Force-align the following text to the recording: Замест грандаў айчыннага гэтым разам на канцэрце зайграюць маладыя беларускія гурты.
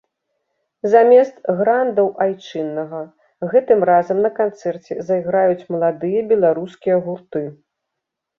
Замест 0.93 1.35
грандаў 1.59 2.09
айчыннага 2.25 3.01
гэтым 3.51 3.79
разам 3.91 4.17
на 4.27 4.31
канцэрце 4.41 4.99
зайграюць 5.11 5.67
маладыя 5.75 6.25
беларускія 6.33 6.97
гурты. 7.07 7.45